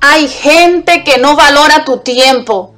Hay 0.00 0.28
gente 0.28 1.02
que 1.04 1.18
no 1.18 1.34
valora 1.36 1.84
tu 1.84 1.98
tiempo, 1.98 2.74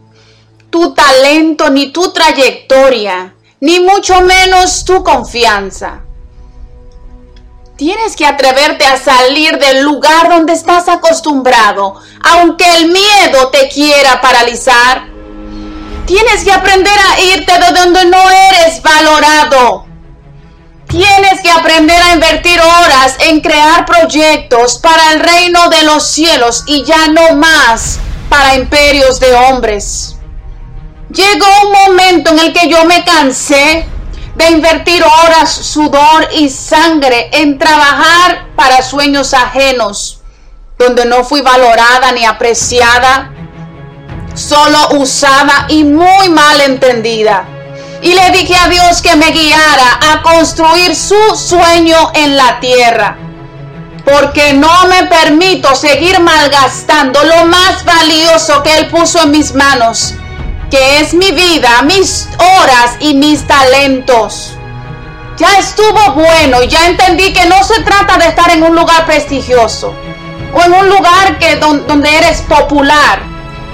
tu 0.71 0.95
talento, 0.95 1.71
ni 1.71 1.93
tu 1.93 2.13
trayectoria, 2.13 3.35
ni 3.61 3.81
mucho 3.81 4.23
menos 4.23 4.85
tu 4.85 5.05
confianza. 5.05 6.01
Tienes 7.77 8.15
que 8.15 8.27
atreverte 8.27 8.85
a 8.85 8.99
salir 8.99 9.59
del 9.59 9.83
lugar 9.83 10.29
donde 10.29 10.53
estás 10.53 10.89
acostumbrado, 10.89 11.95
aunque 12.23 12.65
el 12.77 12.89
miedo 12.89 13.49
te 13.51 13.69
quiera 13.69 14.21
paralizar. 14.21 15.09
Tienes 16.07 16.45
que 16.45 16.53
aprender 16.53 16.93
a 16.93 17.21
irte 17.21 17.53
de 17.53 17.81
donde 17.81 18.05
no 18.07 18.19
eres 18.31 18.83
valorado. 18.83 19.87
Tienes 20.89 21.41
que 21.41 21.51
aprender 21.51 22.00
invertir 22.31 22.61
horas 22.61 23.17
en 23.27 23.41
crear 23.41 23.85
proyectos 23.85 24.79
para 24.79 25.13
el 25.13 25.21
reino 25.21 25.69
de 25.69 25.83
los 25.83 26.07
cielos 26.07 26.63
y 26.67 26.85
ya 26.85 27.09
no 27.09 27.35
más 27.35 27.99
para 28.29 28.55
imperios 28.55 29.19
de 29.19 29.33
hombres. 29.35 30.17
Llegó 31.13 31.47
un 31.65 31.73
momento 31.73 32.31
en 32.31 32.39
el 32.39 32.53
que 32.53 32.69
yo 32.69 32.85
me 32.85 33.05
cansé 33.05 33.85
de 34.37 34.51
invertir 34.51 35.03
horas, 35.03 35.51
sudor 35.51 36.29
y 36.33 36.49
sangre 36.51 37.31
en 37.33 37.59
trabajar 37.59 38.47
para 38.55 38.81
sueños 38.81 39.35
ajenos, 39.35 40.21
donde 40.79 41.07
no 41.07 41.25
fui 41.25 41.41
valorada 41.41 42.13
ni 42.13 42.25
apreciada, 42.25 43.33
solo 44.35 45.01
usada 45.01 45.67
y 45.69 45.83
muy 45.83 46.29
mal 46.29 46.61
entendida. 46.61 47.45
Y 48.03 48.13
le 48.13 48.31
dije 48.31 48.57
a 48.57 48.69
Dios 48.69 49.03
que 49.03 49.17
me 49.17 49.31
guiara 49.31 50.01
a 50.13 50.23
construir 50.23 50.97
su 50.97 51.37
sueño 51.37 52.13
en 52.15 52.37
la 52.37 52.61
tierra. 52.61 53.17
Porque 54.05 54.55
no 54.55 54.87
me 54.87 55.05
permito 55.05 55.75
seguir 55.75 56.19
malgastando 56.21 57.23
lo 57.25 57.45
más 57.47 57.85
valioso 57.85 58.63
que 58.63 58.79
Él 58.79 58.89
puso 58.89 59.23
en 59.23 59.31
mis 59.31 59.55
manos 59.55 60.15
que 60.71 61.01
es 61.01 61.15
mi 61.15 61.33
vida, 61.33 61.83
mis 61.83 62.29
horas 62.39 62.97
y 63.01 63.15
mis 63.15 63.47
talentos. 63.47 64.53
Ya 65.37 65.59
estuvo 65.59 66.13
bueno, 66.13 66.63
ya 66.63 66.87
entendí 66.87 67.33
que 67.33 67.47
no 67.47 67.63
se 67.65 67.83
trata 67.83 68.19
de 68.19 68.29
estar 68.29 68.51
en 68.51 68.63
un 68.63 68.77
lugar 68.77 69.05
prestigioso 69.05 69.95
o 70.55 70.63
en 70.63 70.73
un 70.73 70.89
lugar 70.89 71.39
que, 71.39 71.57
donde 71.57 72.17
eres 72.17 72.43
popular. 72.43 73.21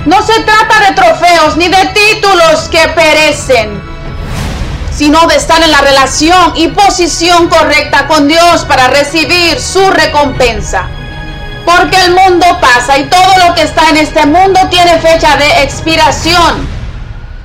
No 0.07 0.23
se 0.23 0.41
trata 0.41 0.89
de 0.89 0.95
trofeos 0.95 1.57
ni 1.57 1.69
de 1.69 1.85
títulos 1.87 2.69
que 2.71 2.89
perecen, 2.95 3.83
sino 4.97 5.27
de 5.27 5.37
estar 5.37 5.63
en 5.63 5.71
la 5.71 5.83
relación 5.83 6.53
y 6.57 6.69
posición 6.69 7.49
correcta 7.49 8.07
con 8.07 8.29
Dios 8.29 8.65
para 8.65 8.89
recibir 8.89 9.61
su 9.61 9.91
recompensa. 9.91 10.89
Porque 11.67 12.01
el 12.05 12.13
mundo 12.13 12.47
pasa 12.61 12.97
y 12.97 13.05
todo 13.05 13.47
lo 13.47 13.55
que 13.55 13.63
está 13.63 13.91
en 13.91 13.99
este 13.99 14.25
mundo 14.25 14.61
tiene 14.71 14.99
fecha 14.99 15.37
de 15.37 15.65
expiración. 15.65 16.67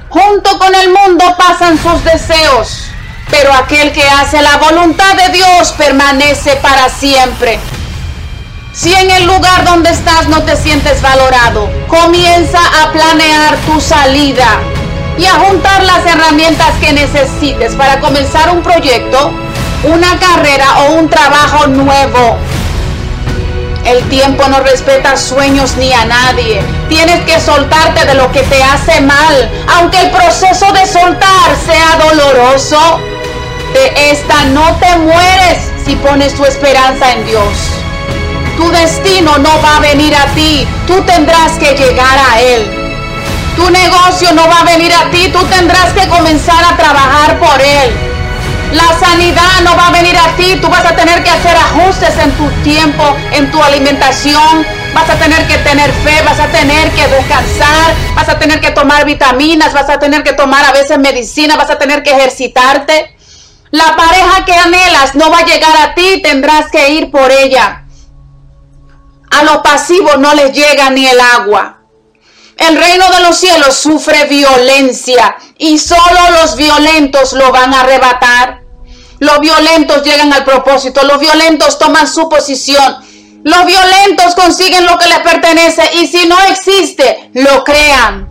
Junto 0.07 0.57
con 0.59 0.73
el 0.75 0.89
mundo 0.89 1.35
pasan 1.37 1.77
sus 1.77 2.03
deseos, 2.03 2.85
pero 3.29 3.53
aquel 3.53 3.91
que 3.91 4.03
hace 4.03 4.41
la 4.41 4.57
voluntad 4.57 5.15
de 5.15 5.29
Dios 5.29 5.73
permanece 5.77 6.55
para 6.57 6.89
siempre. 6.89 7.59
Si 8.73 8.93
en 8.93 9.11
el 9.11 9.25
lugar 9.25 9.65
donde 9.65 9.89
estás 9.89 10.27
no 10.27 10.43
te 10.43 10.55
sientes 10.55 11.01
valorado, 11.01 11.69
comienza 11.87 12.59
a 12.81 12.91
planear 12.91 13.57
tu 13.65 13.81
salida 13.81 14.59
y 15.21 15.25
a 15.27 15.35
juntar 15.35 15.83
las 15.83 16.03
herramientas 16.03 16.71
que 16.81 16.93
necesites 16.93 17.75
para 17.75 17.99
comenzar 17.99 18.49
un 18.49 18.63
proyecto, 18.63 19.31
una 19.83 20.19
carrera 20.19 20.79
o 20.79 20.93
un 20.93 21.09
trabajo 21.09 21.67
nuevo. 21.67 22.37
El 23.85 24.01
tiempo 24.09 24.47
no 24.47 24.61
respeta 24.61 25.15
sueños 25.17 25.75
ni 25.77 25.93
a 25.93 26.05
nadie. 26.05 26.61
Tienes 26.89 27.19
que 27.25 27.39
soltarte 27.39 28.05
de 28.05 28.15
lo 28.15 28.31
que 28.31 28.41
te 28.43 28.63
hace 28.63 28.99
mal, 29.01 29.51
aunque 29.75 30.01
el 30.01 30.09
proceso 30.09 30.71
de 30.71 30.87
soltar 30.87 31.55
sea 31.67 31.99
doloroso. 32.03 32.99
De 33.73 34.11
esta 34.11 34.45
no 34.45 34.75
te 34.77 34.97
mueres 34.97 35.71
si 35.85 35.95
pones 35.97 36.33
tu 36.33 36.45
esperanza 36.45 37.11
en 37.11 37.25
Dios. 37.27 37.53
Tu 38.57 38.71
destino 38.71 39.37
no 39.37 39.61
va 39.61 39.77
a 39.77 39.81
venir 39.81 40.15
a 40.15 40.25
ti, 40.33 40.67
tú 40.87 40.99
tendrás 41.03 41.51
que 41.59 41.75
llegar 41.75 42.17
a 42.31 42.41
Él. 42.41 42.80
Negocio 43.91 44.31
no 44.33 44.47
va 44.47 44.59
a 44.59 44.63
venir 44.63 44.93
a 44.93 45.09
ti, 45.11 45.27
tú 45.33 45.43
tendrás 45.47 45.91
que 45.91 46.07
comenzar 46.07 46.63
a 46.63 46.77
trabajar 46.77 47.37
por 47.39 47.61
Él. 47.61 47.91
La 48.71 48.87
sanidad 48.97 49.61
no 49.65 49.75
va 49.75 49.87
a 49.87 49.91
venir 49.91 50.17
a 50.17 50.33
ti, 50.37 50.55
tú 50.61 50.69
vas 50.69 50.85
a 50.85 50.95
tener 50.95 51.21
que 51.23 51.29
hacer 51.29 51.57
ajustes 51.57 52.17
en 52.17 52.31
tu 52.37 52.49
tiempo, 52.63 53.03
en 53.33 53.51
tu 53.51 53.61
alimentación, 53.61 54.65
vas 54.93 55.09
a 55.09 55.15
tener 55.15 55.45
que 55.45 55.57
tener 55.57 55.91
fe, 55.91 56.21
vas 56.23 56.39
a 56.39 56.47
tener 56.47 56.89
que 56.91 57.05
descansar, 57.05 57.93
vas 58.15 58.29
a 58.29 58.39
tener 58.39 58.61
que 58.61 58.71
tomar 58.71 59.03
vitaminas, 59.03 59.73
vas 59.73 59.89
a 59.89 59.99
tener 59.99 60.23
que 60.23 60.31
tomar 60.31 60.63
a 60.63 60.71
veces 60.71 60.97
medicina, 60.97 61.57
vas 61.57 61.69
a 61.69 61.77
tener 61.77 62.01
que 62.01 62.11
ejercitarte. 62.11 63.13
La 63.71 63.97
pareja 63.97 64.45
que 64.45 64.53
anhelas 64.53 65.15
no 65.15 65.29
va 65.29 65.39
a 65.39 65.45
llegar 65.45 65.75
a 65.75 65.93
ti, 65.95 66.21
tendrás 66.21 66.71
que 66.71 66.91
ir 66.91 67.11
por 67.11 67.29
ella. 67.29 67.83
A 69.31 69.43
los 69.43 69.57
pasivos 69.57 70.17
no 70.17 70.33
les 70.33 70.53
llega 70.53 70.89
ni 70.91 71.05
el 71.05 71.19
agua. 71.19 71.80
El 72.67 72.77
reino 72.77 73.09
de 73.09 73.21
los 73.21 73.37
cielos 73.37 73.75
sufre 73.75 74.25
violencia 74.25 75.35
y 75.57 75.79
solo 75.79 76.19
los 76.39 76.55
violentos 76.55 77.33
lo 77.33 77.51
van 77.51 77.73
a 77.73 77.81
arrebatar. 77.81 78.61
Los 79.17 79.39
violentos 79.39 80.03
llegan 80.03 80.31
al 80.31 80.43
propósito, 80.43 81.01
los 81.03 81.19
violentos 81.19 81.79
toman 81.79 82.07
su 82.07 82.29
posición, 82.29 82.97
los 83.43 83.65
violentos 83.65 84.35
consiguen 84.35 84.85
lo 84.85 84.95
que 84.99 85.07
les 85.07 85.19
pertenece 85.19 85.89
y 85.93 86.05
si 86.05 86.27
no 86.27 86.39
existe, 86.51 87.31
lo 87.33 87.63
crean. 87.63 88.29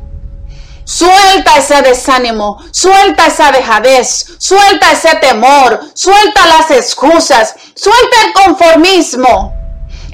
Suelta 0.84 1.56
ese 1.56 1.82
desánimo, 1.82 2.58
suelta 2.70 3.26
esa 3.26 3.50
dejadez, 3.50 4.26
suelta 4.38 4.92
ese 4.92 5.16
temor, 5.16 5.80
suelta 5.94 6.47
las 6.47 6.70
excusas, 6.70 7.56
suelta 7.74 8.16
el 8.26 8.32
conformismo. 8.32 9.54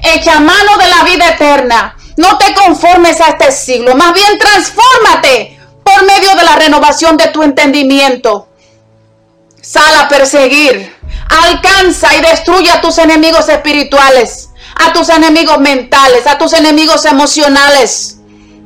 Echa 0.01 0.39
mano 0.39 0.77
de 0.77 0.87
la 0.87 1.03
vida 1.03 1.29
eterna. 1.29 1.96
No 2.17 2.37
te 2.37 2.53
conformes 2.53 3.21
a 3.21 3.29
este 3.29 3.51
siglo, 3.51 3.95
más 3.95 4.13
bien 4.13 4.37
transfórmate 4.39 5.59
por 5.83 6.03
medio 6.03 6.35
de 6.35 6.43
la 6.43 6.55
renovación 6.55 7.15
de 7.15 7.27
tu 7.27 7.43
entendimiento. 7.43 8.47
Sal 9.61 9.95
a 9.95 10.07
perseguir. 10.07 10.95
Alcanza 11.29 12.15
y 12.15 12.21
destruye 12.21 12.71
a 12.71 12.81
tus 12.81 12.97
enemigos 12.97 13.49
espirituales, 13.49 14.49
a 14.75 14.93
tus 14.93 15.09
enemigos 15.09 15.59
mentales, 15.59 16.25
a 16.25 16.37
tus 16.37 16.53
enemigos 16.53 17.05
emocionales. 17.05 18.17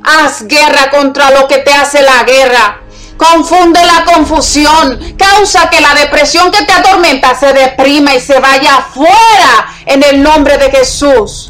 Haz 0.04 0.46
guerra 0.46 0.90
contra 0.90 1.30
lo 1.30 1.48
que 1.48 1.58
te 1.58 1.72
hace 1.72 2.02
la 2.02 2.22
guerra. 2.24 2.80
Confunde 3.16 3.80
la 3.84 4.04
confusión. 4.04 5.16
Causa 5.18 5.68
que 5.68 5.80
la 5.80 5.94
depresión 5.94 6.50
que 6.50 6.64
te 6.64 6.72
atormenta 6.72 7.34
se 7.38 7.52
deprima 7.52 8.14
y 8.14 8.20
se 8.20 8.38
vaya 8.38 8.78
afuera 8.78 9.74
en 9.86 10.02
el 10.02 10.22
nombre 10.22 10.56
de 10.56 10.70
Jesús. 10.70 11.41